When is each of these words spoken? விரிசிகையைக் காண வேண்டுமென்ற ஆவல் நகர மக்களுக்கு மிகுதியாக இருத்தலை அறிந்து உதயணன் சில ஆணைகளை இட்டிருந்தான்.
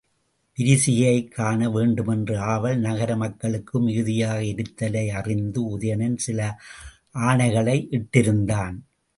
விரிசிகையைக் 0.57 1.27
காண 1.27 1.69
வேண்டுமென்ற 1.69 2.41
ஆவல் 2.41 2.79
நகர 2.79 3.15
மக்களுக்கு 3.15 3.81
மிகுதியாக 3.81 4.39
இருத்தலை 4.41 5.07
அறிந்து 5.07 5.79
உதயணன் 5.79 6.17
சில 6.17 6.59
ஆணைகளை 7.13 7.77
இட்டிருந்தான். 7.91 8.77